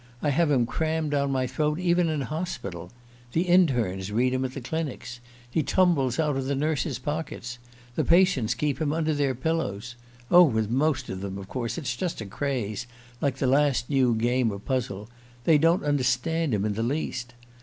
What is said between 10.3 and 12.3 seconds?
Oh, with most of them, of course, it's just a